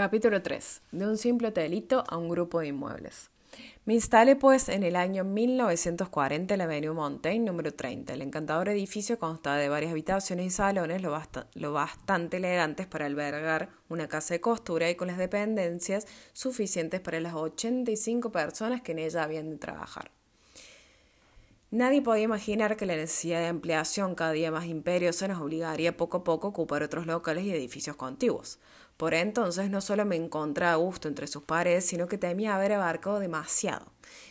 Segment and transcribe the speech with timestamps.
[0.00, 0.80] Capítulo 3.
[0.92, 3.28] De un simple hotelito a un grupo de inmuebles.
[3.84, 8.14] Me instalé pues en el año 1940 en la Avenue Montaigne número 30.
[8.14, 11.20] El encantador edificio constaba de varias habitaciones y salones lo,
[11.52, 17.20] lo, bastante elegantes para albergar una casa de costura y con las dependencias suficientes para
[17.20, 20.10] las 85 personas que en ella habían de trabajar.
[21.72, 26.16] Nadie podía imaginar que la necesidad de ampliación cada día más imperiosa nos obligaría poco
[26.16, 28.58] a poco a ocupar otros locales y edificios contiguos.
[29.00, 32.72] Por entonces no solo me encontraba a gusto entre sus paredes, sino que temía haber
[32.72, 33.86] abarcado demasiado.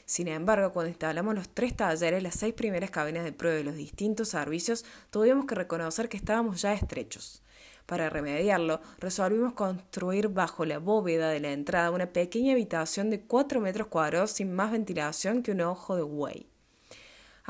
[0.06, 3.74] Sin embargo, cuando instalamos los tres talleres, las seis primeras cabinas de prueba de los
[3.74, 7.42] distintos servicios, tuvimos que reconocer que estábamos ya estrechos.
[7.88, 13.62] Para remediarlo, resolvimos construir bajo la bóveda de la entrada una pequeña habitación de cuatro
[13.62, 16.49] metros cuadrados sin más ventilación que un ojo de buey.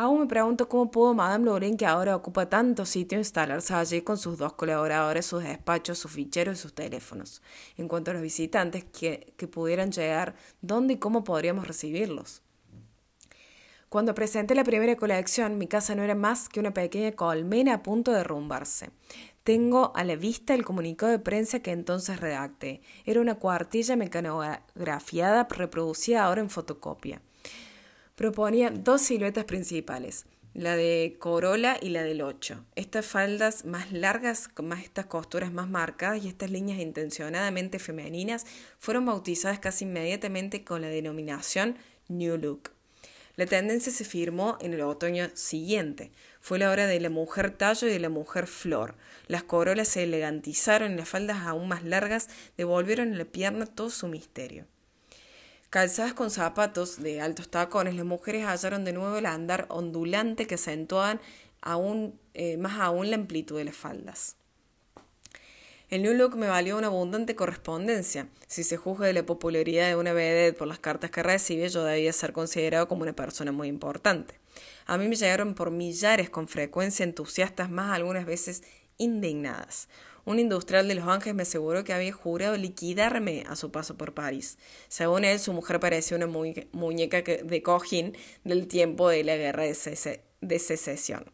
[0.02, 4.18] Aún me pregunto cómo pudo Madame Lauren, que ahora ocupa tanto sitio, instalarse allí con
[4.18, 7.42] sus dos colaboradores, sus despachos, sus ficheros y sus teléfonos.
[7.76, 12.42] En cuanto a los visitantes que, que pudieran llegar, ¿dónde y cómo podríamos recibirlos?
[13.90, 17.84] Cuando presenté la primera colección, mi casa no era más que una pequeña colmena a
[17.84, 18.92] punto de derrumbarse.
[19.44, 22.80] Tengo a la vista el comunicado de prensa que entonces redacté.
[23.04, 27.22] Era una cuartilla mecanografiada reproducida ahora en fotocopia
[28.20, 32.66] proponía dos siluetas principales, la de Corolla y la del 8.
[32.76, 38.46] Estas faldas más largas, con más estas costuras más marcadas y estas líneas intencionadamente femeninas
[38.78, 41.78] fueron bautizadas casi inmediatamente con la denominación
[42.10, 42.72] New Look.
[43.38, 46.12] La tendencia se firmó en el otoño siguiente.
[46.42, 48.96] Fue la hora de la mujer tallo y de la mujer flor.
[49.28, 53.90] Las corolas se elegantizaron y las faldas aún más largas devolvieron a la pierna todo
[53.90, 54.66] su misterio.
[55.70, 60.56] Calzadas con zapatos de altos tacones, las mujeres hallaron de nuevo el andar ondulante que
[60.56, 61.22] acentuaban
[61.62, 64.36] aún, eh, más aún la amplitud de las faldas.
[65.92, 68.28] El New Look me valió una abundante correspondencia.
[68.48, 71.84] Si se juzga de la popularidad de una vedette por las cartas que recibe, yo
[71.84, 74.40] debía ser considerado como una persona muy importante.
[74.88, 78.64] A mí me llegaron por millares con frecuencia entusiastas, más algunas veces
[78.98, 79.88] indignadas.
[80.30, 84.14] Un industrial de Los Ángeles me aseguró que había jurado liquidarme a su paso por
[84.14, 84.60] París.
[84.88, 90.60] Según él, su mujer parecía una muñeca de cojín del tiempo de la guerra de,
[90.60, 91.26] secesión.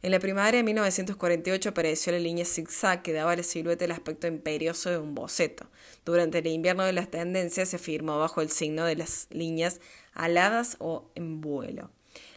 [0.00, 3.90] En la primavera de 1948 apareció la línea zigzag que daba a la silueta el
[3.90, 5.68] aspecto imperioso de un boceto.
[6.04, 9.80] Durante el invierno de las tendencias se firmó bajo el signo de las líneas
[10.12, 11.90] aladas o en vuelo.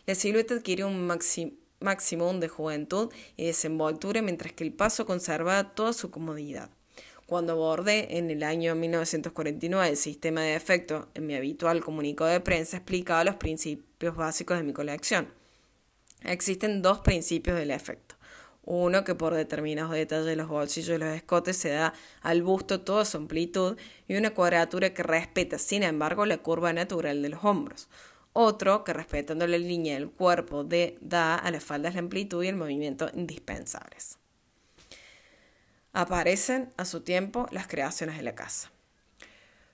[0.07, 5.75] La silueta adquirió un máximo máximo de juventud y desenvoltura, mientras que el paso conservaba
[5.75, 6.69] toda su comodidad.
[7.27, 12.39] Cuando abordé en el año 1949 el sistema de efecto en mi habitual comunicado de
[12.39, 15.27] prensa, explicaba los principios básicos de mi colección.
[16.23, 18.15] Existen dos principios del efecto.
[18.63, 22.81] Uno que por determinados detalles de los bolsillos y los escotes se da al busto
[22.81, 23.77] toda su amplitud
[24.07, 27.87] y una cuadratura que respeta, sin embargo, la curva natural de los hombros.
[28.39, 32.47] Otro que respetando la línea del cuerpo de, da a las faldas la amplitud y
[32.47, 34.19] el movimiento indispensables.
[35.91, 38.71] Aparecen a su tiempo las creaciones de la casa.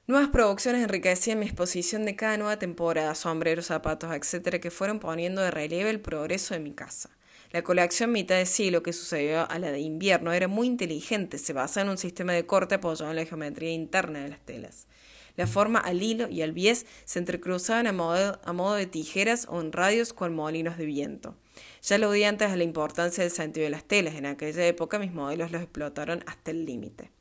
[0.08, 5.42] Nuevas producciones enriquecían mi exposición de cada nueva temporada, sombreros, zapatos, etcétera, que fueron poniendo
[5.42, 7.10] de relieve el progreso de mi casa.
[7.52, 11.52] La colección mitad de siglo que sucedió a la de invierno era muy inteligente, se
[11.52, 14.88] basa en un sistema de corte apoyado en la geometría interna de las telas.
[15.36, 19.60] La forma al hilo y al bies se entrecruzaban a modo, a de tijeras o
[19.62, 21.36] en radios con molinos de viento.
[21.82, 24.16] Ya lo di antes de la importancia del sentido de las telas.
[24.16, 27.12] En aquella época mis modelos los explotaron hasta el límite.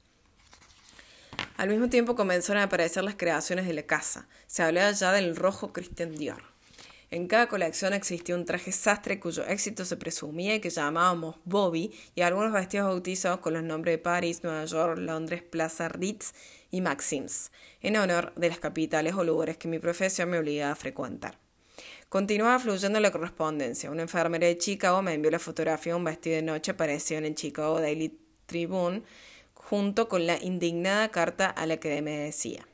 [1.57, 4.29] Al mismo tiempo comenzaron a aparecer las creaciones de la casa.
[4.47, 6.52] Se hablaba ya del rojo Christian Dior.
[7.13, 11.93] En cada colección existía un traje sastre cuyo éxito se presumía y que llamábamos Bobby,
[12.15, 16.33] y algunos vestidos bautizados con los nombres de París, Nueva York, Londres, Plaza Ritz
[16.71, 17.53] y Maxims,
[17.83, 21.39] en honor de las capitales o lugares que mi profesión me obligaba a frecuentar.
[22.09, 23.91] Continuaba fluyendo la correspondencia.
[23.91, 27.27] Una enfermera de Chicago me envió la fotografía de un vestido de noche aparecido en
[27.27, 29.03] el Chicago Daily Tribune,
[29.53, 32.67] junto con la indignada carta a la que me decía.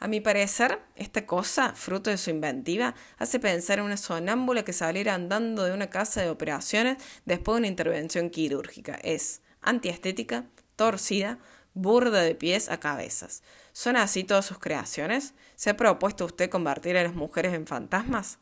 [0.00, 4.72] A mi parecer, esta cosa, fruto de su inventiva, hace pensar en una sonámbula que
[4.72, 8.94] saliera andando de una casa de operaciones después de una intervención quirúrgica.
[9.02, 10.46] Es antiestética,
[10.76, 11.38] torcida,
[11.74, 13.42] burda de pies a cabezas.
[13.72, 15.34] ¿Son así todas sus creaciones?
[15.56, 18.38] ¿Se ha propuesto usted convertir a las mujeres en fantasmas?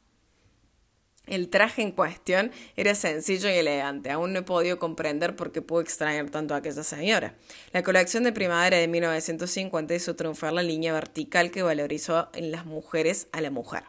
[1.27, 4.11] El traje en cuestión era sencillo y elegante.
[4.11, 7.35] Aún no he podido comprender por qué pudo extrañar tanto a aquella señora.
[7.73, 12.65] La colección de primavera de 1950 hizo triunfar la línea vertical que valorizó en las
[12.65, 13.83] mujeres a la mujer.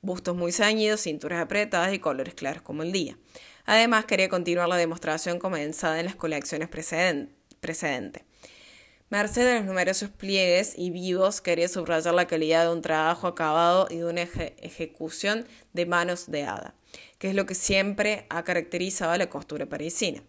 [0.00, 3.18] Bustos muy ceñidos, cinturas apretadas y colores claros como el día.
[3.66, 8.22] Además, quería continuar la demostración comenzada en las colecciones precedentes.
[9.10, 13.88] Merced a los numerosos pliegues y vivos, quería subrayar la calidad de un trabajo acabado
[13.90, 16.76] y de una ejecución de manos de hada,
[17.18, 20.22] que es lo que siempre ha caracterizado a la costura parisina.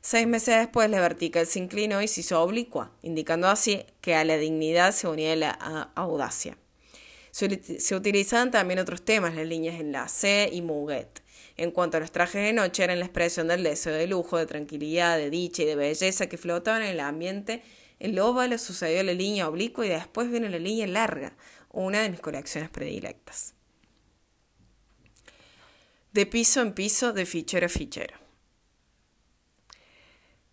[0.00, 4.24] Seis meses después, la vertical se inclinó y se hizo oblicua, indicando así que a
[4.24, 5.50] la dignidad se unía la
[5.96, 6.56] audacia.
[7.32, 11.22] Se, utilizaban también otros temas, las líneas enlace y muguet.
[11.56, 14.46] En cuanto a los trajes de noche, eran la expresión del deseo de lujo, de
[14.46, 17.62] tranquilidad, de dicha y de belleza que flotaban en el ambiente
[17.98, 21.36] el óvalo sucedió la línea oblicua y después vino la línea larga,
[21.70, 23.54] una de mis colecciones predilectas.
[26.12, 28.16] De piso en piso, de fichero a fichero.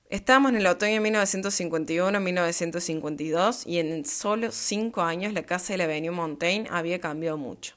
[0.10, 5.86] Estábamos en el otoño de 1951-1952 y en solo cinco años la casa de la
[5.86, 7.76] Avenue Montaigne había cambiado mucho.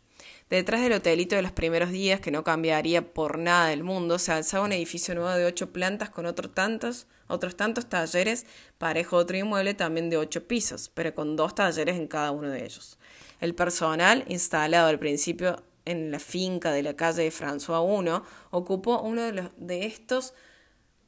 [0.50, 4.32] Detrás del hotelito de los primeros días, que no cambiaría por nada del mundo, se
[4.32, 8.46] alzaba un edificio nuevo de ocho plantas con otros tantos, otros tantos talleres,
[8.78, 12.64] parejo otro inmueble también de ocho pisos, pero con dos talleres en cada uno de
[12.64, 12.98] ellos.
[13.40, 19.02] El personal, instalado al principio en la finca de la calle de François I, ocupó
[19.02, 20.32] uno de, los, de estos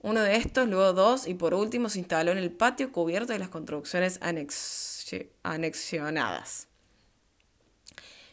[0.03, 3.39] uno de estos, luego dos, y por último se instaló en el patio cubierto de
[3.39, 4.19] las construcciones
[5.43, 6.70] anexionadas.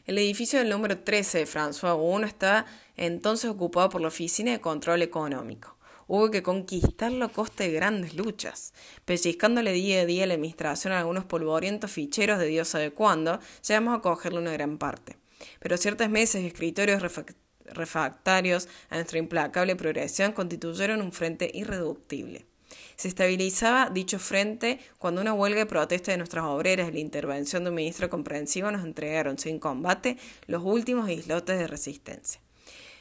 [0.08, 2.66] El edificio del número 13 de François I está
[2.96, 5.76] entonces ocupado por la Oficina de Control Económico.
[6.08, 8.74] Hubo que conquistarlo a costa de grandes luchas,
[9.04, 13.98] pellizcándole día a día la administración a algunos polvorientos ficheros de Dios sabe cuándo, llegamos
[13.98, 15.18] a cogerle una gran parte.
[15.60, 17.04] Pero ciertas mesas y escritorios
[17.66, 22.46] refractarios a nuestra implacable progresión constituyeron un frente irreductible.
[22.98, 27.64] Se estabilizaba dicho frente cuando una huelga de protesta de nuestras obreras y la intervención
[27.64, 30.18] de un ministro comprensivo nos entregaron sin combate
[30.48, 32.42] los últimos islotes de resistencia.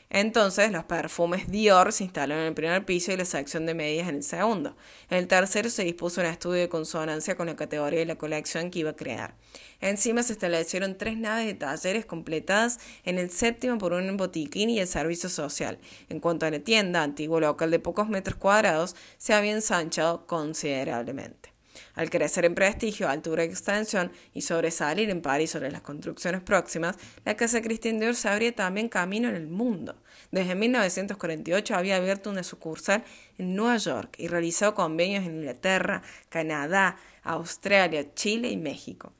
[0.09, 4.09] Entonces, los perfumes Dior se instalaron en el primer piso y la sección de medias
[4.09, 4.77] en el segundo.
[5.11, 8.71] En el tercero se dispuso un estudio de consonancia con la categoría de la colección
[8.71, 9.35] que iba a crear.
[9.81, 14.79] Encima se establecieron tres naves de talleres completadas en el séptimo por un botiquín y
[14.79, 15.79] el servicio social.
[16.09, 21.56] En cuanto a la tienda, antiguo local de pocos metros cuadrados, se había ensanchado considerablemente.
[21.95, 26.97] Al crecer en prestigio, altura y extensión y sobresalir en París sobre las construcciones próximas,
[27.25, 29.97] la Casa Christian Dior se abría también camino en el mundo.
[30.31, 33.05] Desde 1948 había abierto una sucursal
[33.39, 39.13] en Nueva York y realizado convenios en Inglaterra, Canadá, Australia, Chile y México.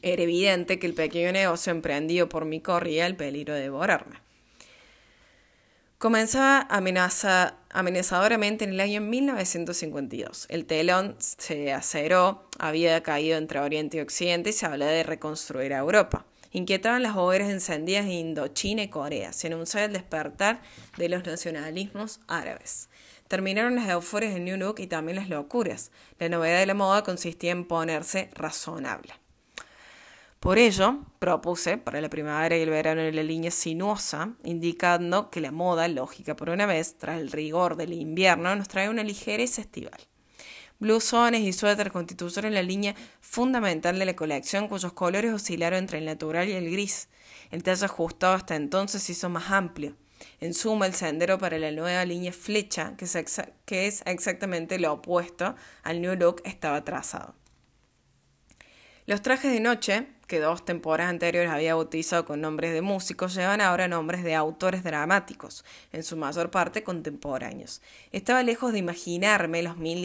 [0.00, 4.31] Era evidente que el pequeño negocio emprendido por mí corría el peligro de devorarme.
[6.02, 10.46] Comenzaba amenaza, amenazadoramente en el año 1952.
[10.48, 15.72] El telón se aceró, había caído entre Oriente y Occidente y se hablaba de reconstruir
[15.72, 16.26] a Europa.
[16.50, 19.32] Inquietaban las hogueras encendidas en Indochina y Corea.
[19.32, 20.60] Se anunciaba el despertar
[20.96, 22.88] de los nacionalismos árabes.
[23.28, 25.92] Terminaron las euforias en New Look y también las locuras.
[26.18, 29.21] La novedad de la moda consistía en ponerse razonable.
[30.42, 35.52] Por ello, propuse para la primavera y el verano la línea sinuosa, indicando que la
[35.52, 40.00] moda, lógica por una vez, tras el rigor del invierno, nos trae una ligereza estival.
[40.80, 46.06] Blusones y suéter constituyeron la línea fundamental de la colección, cuyos colores oscilaron entre el
[46.06, 47.08] natural y el gris.
[47.52, 49.94] El talle ajustado hasta entonces se hizo más amplio.
[50.40, 53.16] En suma, el sendero para la nueva línea flecha, que es,
[53.64, 55.54] que es exactamente lo opuesto
[55.84, 57.36] al New Look, estaba trazado.
[59.12, 63.60] Los trajes de noche, que dos temporadas anteriores había bautizado con nombres de músicos, llevan
[63.60, 67.82] ahora nombres de autores dramáticos, en su mayor parte contemporáneos.
[68.10, 70.02] Estaba lejos de imaginarme los mil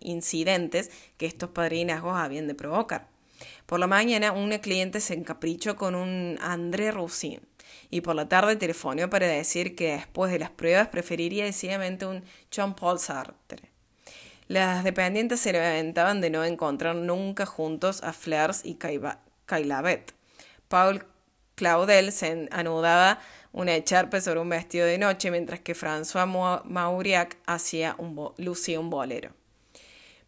[0.00, 3.06] incidentes que estos padrinazgos habían de provocar.
[3.66, 7.40] Por la mañana, una cliente se encaprichó con un André Roussin
[7.88, 12.24] y por la tarde telefonó para decir que después de las pruebas preferiría decididamente un
[12.50, 13.73] Jean-Paul Sartre.
[14.46, 18.76] Las dependientes se lamentaban de no encontrar nunca juntos a Flers y
[19.46, 20.14] Kailavet.
[20.68, 21.06] Paul
[21.54, 23.20] Claudel se anudaba
[23.52, 28.90] una echarpe sobre un vestido de noche, mientras que François Mauriac hacía un lucía un
[28.90, 29.30] bolero.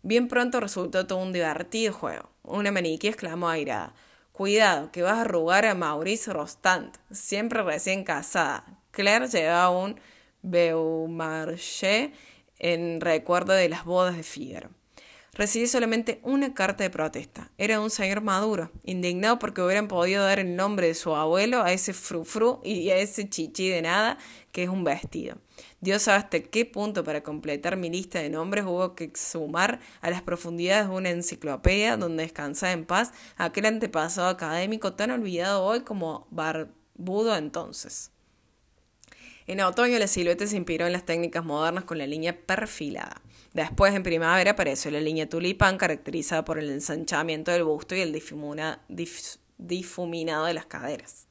[0.02, 2.30] Bien pronto resultó todo un divertido juego.
[2.42, 3.92] Una maniquí exclamó airada.
[4.32, 8.64] Cuidado, que vas a arrugar a Maurice Rostand, siempre recién casada.
[8.92, 9.98] Claire llevaba un
[10.42, 12.10] Beaumarchais
[12.58, 14.70] en recuerdo de las bodas de Fígaro.
[15.36, 17.50] Recibí solamente una carta de protesta.
[17.58, 21.72] Era un señor maduro, indignado porque hubieran podido dar el nombre de su abuelo a
[21.72, 24.16] ese frufru y a ese chichi de nada
[24.50, 25.36] que es un vestido.
[25.82, 30.08] Dios sabe hasta qué punto para completar mi lista de nombres hubo que sumar a
[30.08, 35.80] las profundidades de una enciclopedia donde descansaba en paz aquel antepasado académico tan olvidado hoy
[35.80, 38.10] como barbudo entonces.
[39.46, 43.22] En otoño la silueta se inspiró en las técnicas modernas con la línea perfilada.
[43.52, 48.12] Después, en primavera, apareció la línea tulipán, caracterizada por el ensanchamiento del busto y el
[49.58, 51.26] difuminado de las caderas.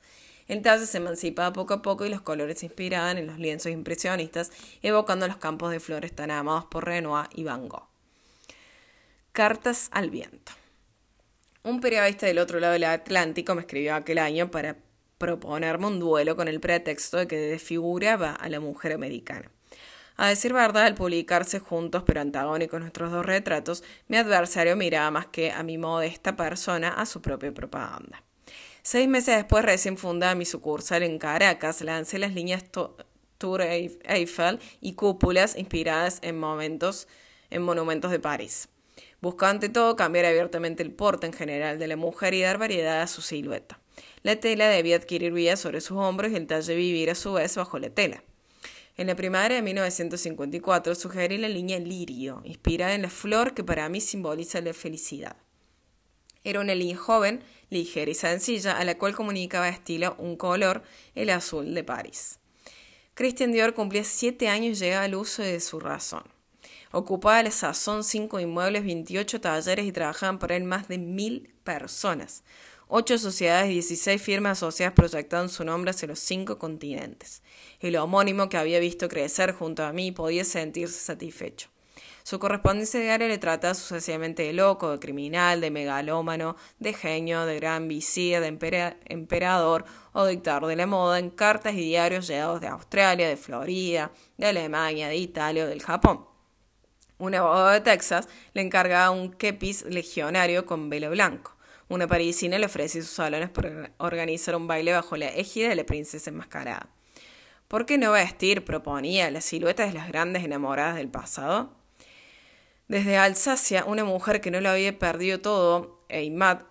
[0.47, 3.71] El talle se emancipaba poco a poco y los colores se inspiraban en los lienzos
[3.71, 7.87] impresionistas, evocando los campos de flores tan amados por Renoir y Van Gogh.
[9.31, 10.53] Cartas al viento.
[11.63, 14.77] Un periodista del otro lado del Atlántico me escribió aquel año para
[15.17, 19.51] proponerme un duelo con el pretexto de que desfiguraba a la mujer americana.
[20.17, 25.27] A decir verdad, al publicarse juntos pero antagónicos nuestros dos retratos, mi adversario miraba más
[25.27, 28.23] que a mi modesta persona a su propia propaganda.
[28.81, 32.63] Seis meses después, recién fundada mi sucursal en Caracas, lancé las líneas
[33.37, 37.07] Tour Eiffel y cúpulas inspiradas en monumentos
[37.49, 38.69] de París.
[39.21, 43.01] Buscaba ante todo cambiar abiertamente el porte en general de la mujer y dar variedad
[43.01, 43.79] a su silueta.
[44.23, 47.55] La tela debía adquirir vida sobre sus hombros y el talle vivir a su vez
[47.55, 48.23] bajo la tela.
[48.97, 53.89] En la primavera de 1954 sugerí la línea Lirio, inspirada en la flor que para
[53.89, 55.35] mí simboliza la felicidad.
[56.45, 60.83] Era una línea joven, ligera y sencilla, a la cual comunicaba estilo un color,
[61.13, 62.39] el azul de París.
[63.15, 66.23] Christian Dior cumplía siete años y llegaba al uso de su razón.
[66.91, 72.43] Ocupaba la sazón cinco inmuebles, 28 talleres y trabajaban por él más de mil personas.
[72.87, 77.41] Ocho sociedades y 16 firmas asociadas proyectaban su nombre hacia los cinco continentes.
[77.79, 81.69] El homónimo que había visto crecer junto a mí podía sentirse satisfecho.
[82.21, 87.55] Su correspondencia diaria le trataba sucesivamente de loco, de criminal, de megalómano, de genio, de
[87.55, 92.67] gran visir, de emperador o dictador de la moda en cartas y diarios llegados de
[92.67, 96.25] Australia, de Florida, de Alemania, de Italia o del Japón.
[97.17, 101.54] Un abogado de Texas le encargaba un kepis legionario con velo blanco.
[101.87, 105.85] Una parisina le ofrecía sus salones para organizar un baile bajo la égida de la
[105.85, 106.89] princesa enmascarada.
[107.67, 111.73] ¿Por qué no vestir, proponía, las siluetas de las grandes enamoradas del pasado?
[112.87, 116.63] Desde Alsacia, una mujer que no lo había perdido todo, Eimat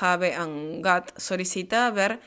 [0.00, 2.20] Have Angat, solicitaba ver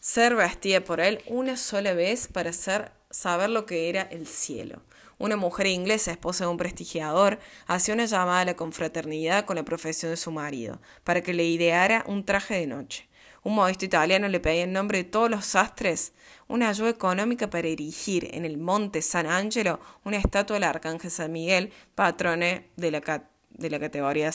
[0.00, 4.82] ser vestida por él una sola vez para saber lo que era el cielo.
[5.20, 9.66] Una mujer inglesa, esposa de un prestigiador, hacía una llamada a la confraternidad con la
[9.66, 13.06] profesión de su marido, para que le ideara un traje de noche.
[13.42, 16.14] Un modesto italiano le pedía en nombre de todos los sastres
[16.48, 21.30] una ayuda económica para erigir en el monte San Angelo una estatua del arcángel San
[21.32, 24.30] Miguel, patrone de la, de la categoría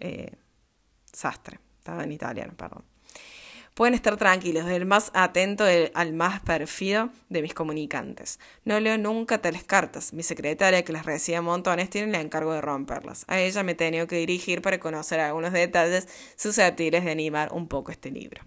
[0.00, 0.32] eh,
[1.12, 1.60] sastre.
[1.78, 2.91] Estaba en italiano, perdón.
[3.74, 5.64] Pueden estar tranquilos, del más atento
[5.94, 8.38] al más perfido de mis comunicantes.
[8.64, 10.12] No leo nunca tales cartas.
[10.12, 13.24] Mi secretaria, que las recibe montones, tiene el encargo de romperlas.
[13.28, 17.66] A ella me he tenido que dirigir para conocer algunos detalles susceptibles de animar un
[17.66, 18.42] poco este libro.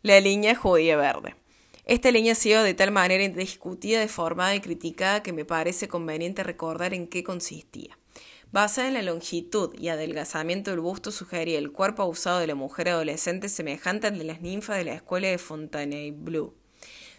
[0.00, 1.36] La línea judía verde.
[1.84, 6.42] Esta línea ha sido de tal manera discutida, deformada y criticada que me parece conveniente
[6.42, 7.98] recordar en qué consistía.
[8.52, 12.90] Basada en la longitud y adelgazamiento del busto, sugería el cuerpo abusado de la mujer
[12.90, 16.52] adolescente semejante al de las ninfas de la escuela de Fontainebleau.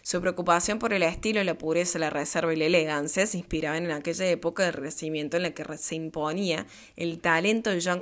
[0.02, 3.90] Su preocupación por el estilo, la pureza, la reserva y la elegancia se inspiraban en
[3.90, 8.00] aquella época de renacimiento en la que se imponía el talento de Jean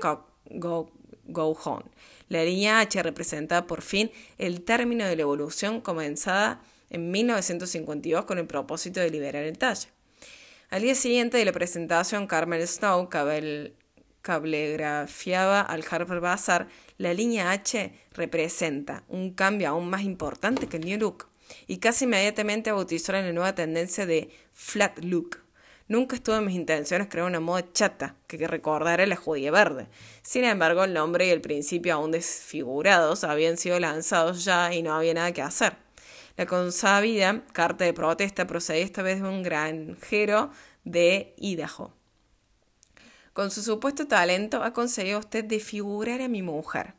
[1.24, 1.84] Goujon.
[2.28, 6.60] La línea H representaba por fin el término de la evolución comenzada
[6.90, 9.88] en 1952 con el propósito de liberar el talle.
[10.72, 13.10] Al día siguiente de la presentación, Carmel Snow
[14.22, 20.86] cablegrafiaba al Harper Bazaar, la línea H representa un cambio aún más importante que el
[20.86, 21.26] New Look
[21.66, 25.40] y casi inmediatamente bautizó la nueva tendencia de Flat Look.
[25.88, 29.88] Nunca estuvo en mis intenciones crear una moda chata que recordara la judía verde.
[30.22, 34.94] Sin embargo, el nombre y el principio aún desfigurados habían sido lanzados ya y no
[34.94, 35.81] había nada que hacer.
[36.36, 40.50] La consabida carta de protesta procede esta vez de un granjero
[40.84, 41.94] de Idaho.
[43.32, 46.94] Con su supuesto talento ha conseguido usted desfigurar a mi mujer.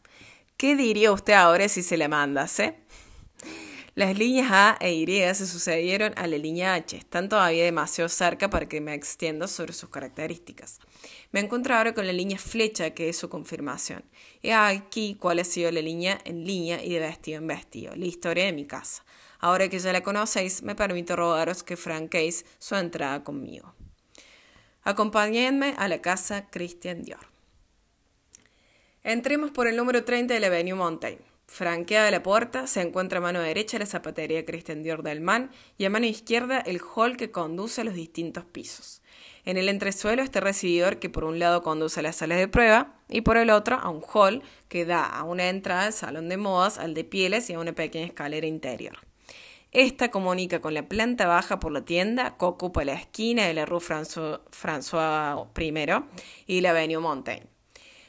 [0.58, 2.78] ¿Qué diría usted ahora si se la mandase?
[3.96, 8.50] Las líneas A e Y se sucedieron a la línea H, están todavía demasiado cerca
[8.50, 10.80] para que me extienda sobre sus características.
[11.34, 14.04] Me encuentro ahora con la línea flecha, que es su confirmación.
[14.44, 18.06] He aquí cuál ha sido la línea en línea y de vestido en vestido, la
[18.06, 19.04] historia de mi casa.
[19.40, 23.74] Ahora que ya la conocéis, me permito rogaros que franquéis su entrada conmigo.
[24.84, 27.25] Acompañadme a la casa Christian Dior.
[29.04, 31.25] Entremos por el número 30 de la Avenue Montaigne.
[31.48, 35.50] Franqueada la puerta, se encuentra a mano derecha la zapatería Christian Dior del Man
[35.80, 39.02] y a mano izquierda el hall que conduce a los distintos pisos.
[39.46, 42.96] En el entresuelo este recibidor que por un lado conduce a las salas de prueba
[43.10, 46.38] y por el otro a un hall que da a una entrada al salón de
[46.38, 48.98] modas, al de pieles y a una pequeña escalera interior.
[49.74, 53.66] Esta comunica con la planta baja por la tienda que ocupa la esquina de la
[53.66, 56.04] Rue François I
[56.46, 57.48] y la Avenue Montaigne.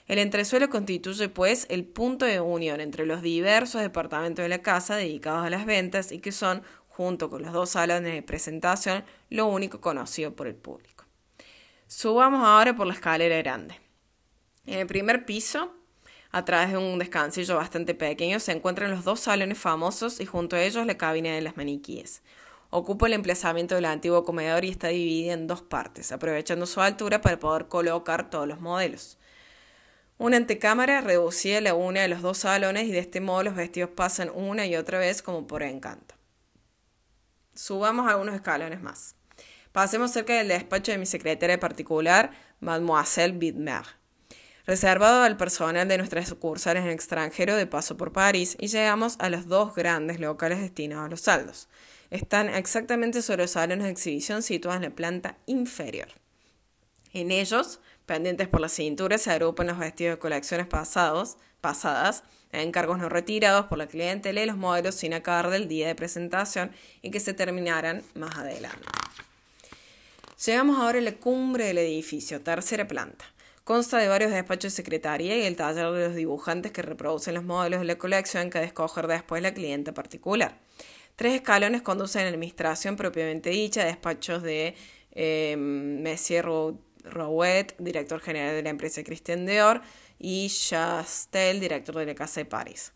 [0.07, 4.97] El entresuelo constituye, pues, el punto de unión entre los diversos departamentos de la casa
[4.97, 9.47] dedicados a las ventas y que son, junto con los dos salones de presentación, lo
[9.47, 10.94] único conocido por el público.
[11.97, 13.81] Subamos ahora por la escalera grande.
[14.67, 15.73] En el primer piso,
[16.33, 20.57] a través de un descansillo bastante pequeño, se encuentran los dos salones famosos y junto
[20.57, 22.25] a ellos la cabina de las maniquíes.
[22.71, 27.21] Ocupa el emplazamiento del antiguo comedor y está dividida en dos partes, aprovechando su altura
[27.21, 29.17] para poder colocar todos los modelos.
[30.19, 33.91] Una antecámara reducía la una de los dos salones y de este modo los vestidos
[33.91, 36.17] pasan una y otra vez como por encanto.
[37.55, 39.14] Subamos algunos escalones más.
[39.75, 43.83] Pasemos cerca del despacho de mi secretaria particular, Mademoiselle Bidmer,
[44.67, 49.31] reservado al personal de nuestras sucursales en extranjero de paso por París, y llegamos a
[49.31, 51.69] los dos grandes locales destinados a los saldos.
[52.11, 56.07] Están exactamente sobre los salones de exhibición situados en la planta inferior.
[57.13, 62.99] En ellos pendientes por la cintura, se agrupan los vestidos de colecciones pasados, pasadas, encargos
[62.99, 66.71] no retirados por la clientela y los modelos sin acabar del día de presentación
[67.03, 68.87] y que se terminarán más adelante.
[70.45, 73.25] Llegamos ahora a la cumbre del edificio, tercera planta.
[73.63, 77.45] Consta de varios despachos de secretaría y el taller de los dibujantes que reproducen los
[77.45, 80.61] modelos de la colección que ha de escoger después la cliente particular.
[81.17, 84.75] Tres escalones conducen a la administración propiamente dicha, despachos de
[85.13, 89.81] eh, Messier Rouet, director general de la empresa Christian Dior,
[90.19, 92.93] y Chastel, director de la Casa de París.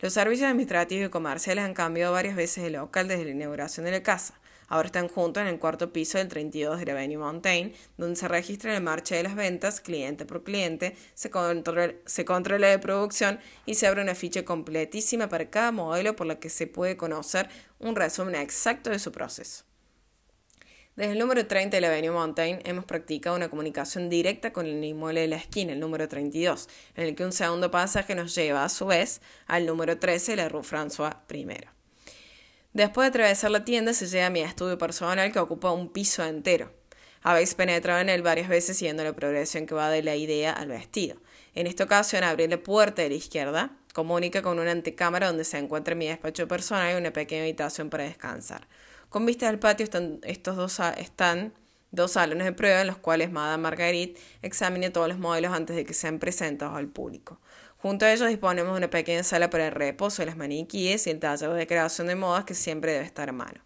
[0.00, 3.92] Los servicios administrativos y comerciales han cambiado varias veces de local desde la inauguración de
[3.92, 4.34] la casa.
[4.68, 8.72] Ahora están juntos en el cuarto piso del 32 de Avenue Montaigne, donde se registra
[8.72, 14.02] la marcha de las ventas cliente por cliente, se controla, de producción y se abre
[14.02, 17.48] una ficha completísima para cada modelo por la que se puede conocer
[17.78, 19.64] un resumen exacto de su proceso.
[20.96, 24.82] Desde el número 30 de la Avenue Montaigne hemos practicado una comunicación directa con el
[24.82, 28.64] inmueble de la esquina, el número 32, en el que un segundo pasaje nos lleva
[28.64, 31.77] a su vez al número 13 de la Rue François I.
[32.78, 36.24] Después de atravesar la tienda se llega a mi estudio personal que ocupa un piso
[36.24, 36.70] entero.
[37.22, 40.68] Habéis penetrado en él varias veces siguiendo la progresión que va de la idea al
[40.68, 41.16] vestido.
[41.56, 45.58] En esta ocasión abrí la puerta de la izquierda, comunica con una antecámara donde se
[45.58, 48.68] encuentra mi despacho personal y una pequeña habitación para descansar.
[49.08, 49.88] Con vista al patio
[50.22, 51.54] estos dos, están
[51.90, 55.84] dos salones de prueba en los cuales Madame Marguerite examine todos los modelos antes de
[55.84, 57.40] que sean presentados al público.
[57.78, 61.10] Junto a ellos disponemos de una pequeña sala para el reposo de las maniquíes y
[61.10, 63.62] el taller de creación de modas que siempre debe estar a mano.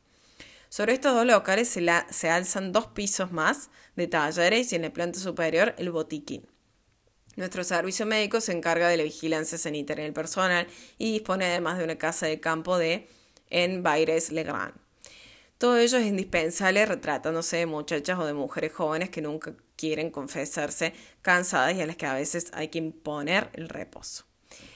[0.68, 5.18] Sobre estos dos locales se, alzan dos pisos más de talleres y en la planta
[5.18, 6.46] superior el botiquín.
[7.36, 10.66] Nuestro servicio médico se encarga de la vigilancia sanitaria del personal
[10.98, 13.08] y dispone además de una casa de campo de
[13.48, 14.81] en Baires-le-Grand.
[15.62, 20.92] Todo ello es indispensable retratándose de muchachas o de mujeres jóvenes que nunca quieren confesarse
[21.22, 24.24] cansadas y a las que a veces hay que imponer el reposo.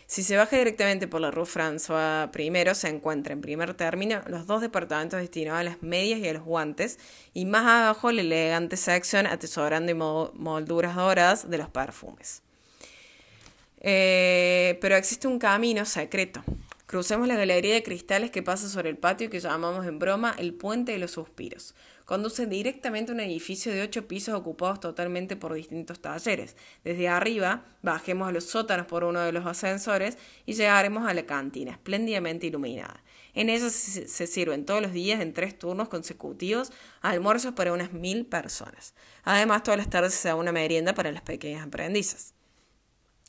[0.07, 4.47] Si se baja directamente por la Rue François I, se encuentra en primer término los
[4.47, 7.01] dos departamentos destinados a las medias y a los guantes,
[7.35, 12.43] y más abajo la elegante sección atesorando molduras doradas de los perfumes.
[13.81, 16.45] Eh, pero existe un camino secreto
[16.87, 20.55] Crucemos la galería de cristales que pasa sobre el patio que llamamos en broma el
[20.55, 21.75] Puente de los Suspiros.
[22.05, 26.55] Conduce directamente a un edificio de ocho pisos ocupados totalmente por distintos talleres.
[26.85, 31.27] Desde arriba, bajemos a los sótanos por uno de los ascensores y llegaremos a la
[31.27, 33.03] cantina, espléndidamente iluminada.
[33.35, 36.71] En ella se sirven todos los días en tres turnos consecutivos
[37.01, 38.95] almuerzos para unas mil personas.
[39.25, 42.36] Además, todas las tardes se da una merienda para las pequeñas aprendizas.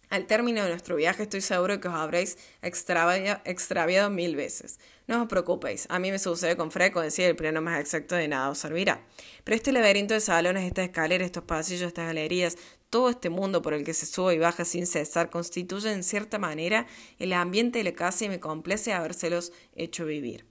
[0.09, 4.79] Al término de nuestro viaje estoy seguro que os habréis extraviado, mil veces.
[5.05, 8.29] No os preocupéis, a mí me sucede con frecuencia y el plano más exacto de
[8.29, 9.05] nada os servirá.
[9.43, 12.57] Pero este laberinto de salones, estas escaleras, estos pasillos, estas galerías,
[12.89, 16.39] todo este mundo por el que se sube y baja sin cesar constituye en cierta
[16.39, 16.87] manera
[17.19, 20.45] el ambiente de la casa y me complace habérselos hecho vivir.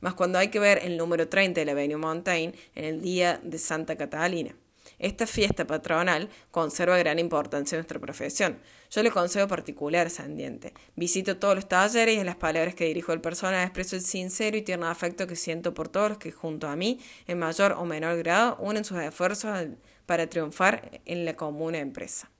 [0.00, 3.40] Mas cuando hay que ver el número 30 de la Avenue Montaigne en el día
[3.42, 4.56] de Santa Catalina.
[4.98, 8.58] Esta fiesta patronal conserva gran importancia en nuestra profesión.
[8.90, 10.72] Yo le concedo particular ascendiente.
[10.94, 14.56] Visito todos los talleres y en las palabras que dirijo al personal expreso el sincero
[14.56, 17.84] y tierno afecto que siento por todos los que junto a mí, en mayor o
[17.84, 19.66] menor grado, unen sus esfuerzos
[20.06, 22.30] para triunfar en la común empresa.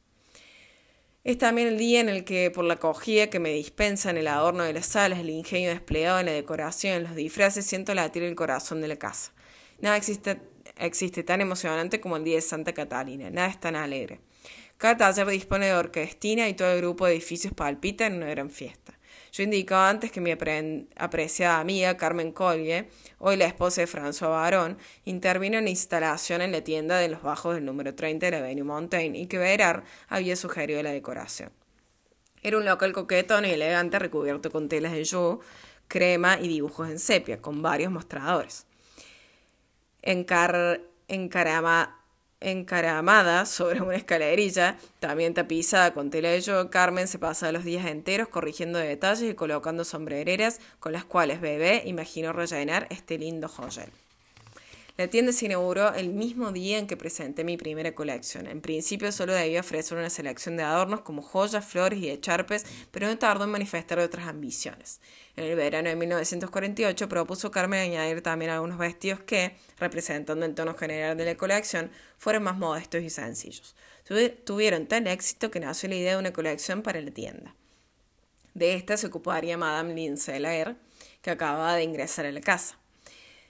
[1.25, 4.29] Es también el día en el que, por la acogida que me dispensa en el
[4.29, 8.23] adorno de las salas, el ingenio desplegado en la decoración, en los disfraces, siento latir
[8.23, 9.33] el corazón de la casa.
[9.81, 10.41] Nada existe
[10.77, 13.31] existe tan emocionante como el día de Santa Catalina.
[13.31, 14.21] Nada es tan alegre.
[14.79, 18.51] Cada taller dispone de orquestina y todo el grupo de edificios palpita en una gran
[18.51, 18.93] fiesta.
[19.33, 24.79] Yo indicaba antes que mi apreciada amiga Carmen Collier, hoy la esposa de François Baron,
[25.05, 28.39] intervino en la instalación en la tienda de los bajos del número 30 de la
[28.39, 31.51] Avenue Montaigne y que Bérard había sugerido la decoración.
[32.43, 35.41] Era un local coquetón y elegante recubierto con telas de yu,
[35.89, 38.66] crema y dibujos en sepia, con varios mostradores.
[40.07, 41.97] Encar encarama
[42.41, 47.87] encaramada sobre una escalerilla, también tapizada con tela de yo, Carmen se pasa los días
[47.87, 53.91] enteros corrigiendo detalles y colocando sombrereras con las cuales Bebé imaginó rellenar este lindo joyel.
[54.97, 58.47] La tienda se inauguró el mismo día en que presenté mi primera colección.
[58.47, 63.07] En principio solo debía ofrecer una selección de adornos como joyas, flores y echarpes, pero
[63.07, 65.01] no tardó en manifestar otras ambiciones.
[65.37, 70.75] En el verano de 1948 propuso Carmen añadir también algunos vestidos que, representando el tono
[70.75, 73.77] general de la colección, fueran más modestos y sencillos.
[74.45, 77.55] Tuvieron tal éxito que nació la idea de una colección para la tienda.
[78.55, 80.43] De esta se ocuparía Madame Lindsay
[81.21, 82.79] que acababa de ingresar a la casa.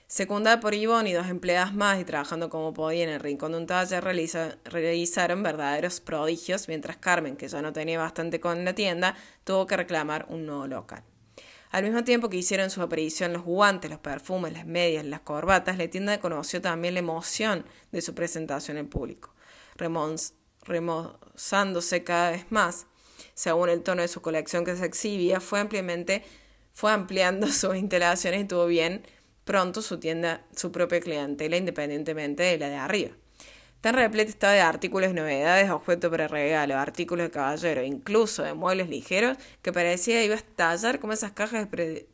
[0.09, 3.57] Secundada por Yvonne y dos empleadas más y trabajando como podía en el rincón de
[3.57, 9.17] un taller, realizaron verdaderos prodigios, mientras Carmen, que ya no tenía bastante con la tienda,
[9.43, 11.03] tuvo que reclamar un nuevo local.
[11.71, 15.77] Al mismo tiempo que hicieron su aparición los guantes, los perfumes, las medias, las corbatas,
[15.77, 19.35] la tienda conoció también la emoción de su presentación en público,
[20.63, 22.87] remozándose cada vez más.
[23.33, 26.23] Según el tono de su colección que se exhibía, fue ampliamente
[26.77, 29.01] fue ampliando sus instalaciones y tuvo bien
[29.47, 33.11] pronto su tienda, su propia clientela, independientemente de la de arriba.
[33.81, 38.89] Tan repleta estaba de artículos, novedades, objetos para regalo, artículos de caballero, incluso de muebles
[38.89, 42.07] ligeros, que parecía iba a estallar como esas cajas de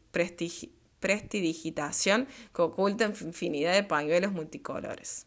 [0.99, 5.25] prestidigitación que ocultan infinidad de pañuelos multicolores.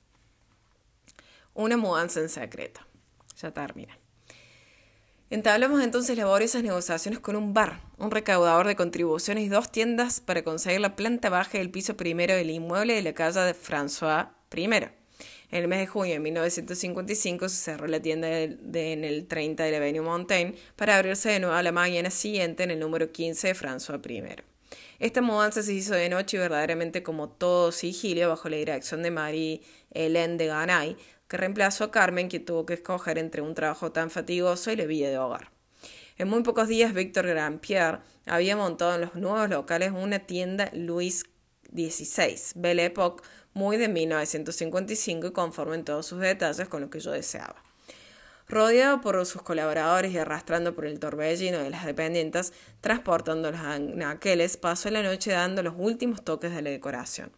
[1.53, 2.81] Una mudanza en secreto.
[3.41, 3.99] Ya termina.
[5.29, 10.45] Entablamos entonces laboriosas negociaciones con un bar, un recaudador de contribuciones y dos tiendas para
[10.45, 14.65] conseguir la planta baja del piso primero del inmueble de la casa de François I.
[15.51, 19.71] En el mes de junio de 1955 se cerró la tienda en el 30 de
[19.73, 23.49] la Avenue Montaigne para abrirse de nuevo a la mañana siguiente en el número 15
[23.49, 24.43] de François I.
[25.01, 29.11] Esta mudanza se hizo de noche y verdaderamente como todo sigilio bajo la dirección de
[29.11, 29.61] Marie
[29.93, 30.97] Hélène de Ganay,
[31.29, 34.85] que reemplazó a Carmen, que tuvo que escoger entre un trabajo tan fatigoso y la
[34.85, 35.51] vida de hogar.
[36.19, 41.25] En muy pocos días, Víctor Grandpierre había montado en los nuevos locales una tienda Louis
[41.73, 47.01] XVI, Belle Époque, muy de 1955 y conforme en todos sus detalles con lo que
[47.01, 47.63] yo deseaba.
[48.49, 54.57] Rodeado por sus colaboradores y arrastrando por el torbellino de las dependientes, transportando los anaqueles,
[54.57, 57.33] pasó la noche dando los últimos toques de la decoración.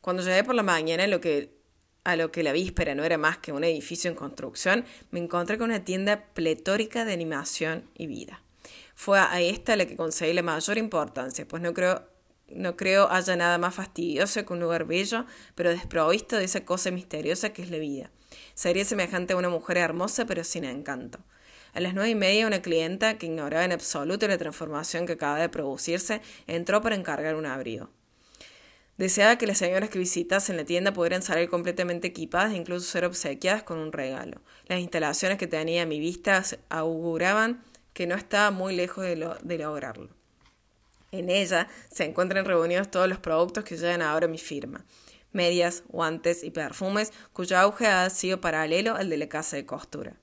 [0.00, 1.57] Cuando llegué por la mañana, lo que
[2.04, 5.58] a lo que la víspera no era más que un edificio en construcción, me encontré
[5.58, 8.42] con una tienda pletórica de animación y vida.
[8.94, 12.02] Fue a esta la que conseguí la mayor importancia, pues no creo,
[12.48, 16.90] no creo haya nada más fastidioso que un lugar bello, pero desprovisto de esa cosa
[16.90, 18.10] misteriosa que es la vida.
[18.54, 21.18] Sería semejante a una mujer hermosa, pero sin encanto.
[21.74, 25.38] A las nueve y media, una clienta, que ignoraba en absoluto la transformación que acaba
[25.38, 27.90] de producirse, entró para encargar un abrigo.
[28.98, 33.04] Deseaba que las señoras que visitasen la tienda pudieran salir completamente equipadas e incluso ser
[33.04, 34.42] obsequiadas con un regalo.
[34.66, 40.08] Las instalaciones que tenía a mi vista auguraban que no estaba muy lejos de, lograrlo.
[41.12, 44.84] En ella se encuentran reunidos todos los productos que llegan ahora a mi firma
[45.30, 50.16] medias, guantes y perfumes, cuyo auge ha sido paralelo al de la casa de costura.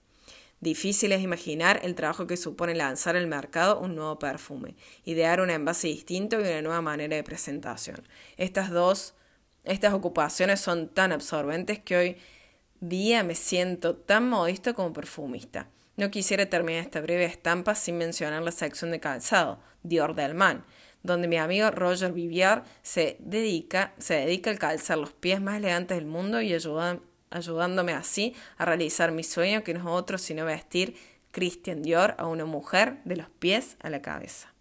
[0.62, 5.50] Difícil es imaginar el trabajo que supone lanzar al mercado un nuevo perfume, idear un
[5.50, 8.08] envase distinto y una nueva manera de presentación.
[8.38, 9.16] Estas dos,
[9.64, 12.18] estas ocupaciones son tan absorbentes que hoy
[12.80, 15.70] día me siento tan modesto como perfumista.
[15.98, 20.66] No quisiera terminar esta breve estampa sin mencionar la sección de calzado, Dior Delman,
[21.04, 25.98] donde mi amigo Roger Vivier se dedica, se dedica al calzar los pies más elegantes
[25.98, 27.00] del mundo y ayuda
[27.36, 30.96] ayudándome así a realizar mi sueño que no es otro sino vestir
[31.32, 34.55] Christian Dior a una mujer de los pies a la cabeza.